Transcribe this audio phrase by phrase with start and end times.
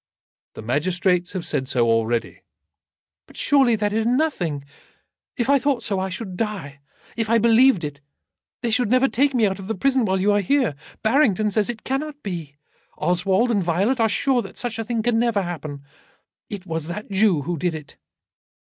[0.55, 2.41] "The magistrates have said so already."
[3.27, 4.65] "But surely that is nothing.
[5.37, 6.79] If I thought so, I should die.
[7.15, 8.01] If I believed it,
[8.63, 10.73] they should never take me out of the prison while you are here.
[11.03, 12.55] Barrington says that it cannot be.
[12.97, 15.83] Oswald and Violet are sure that such a thing can never happen.
[16.49, 17.97] It was that Jew who did it."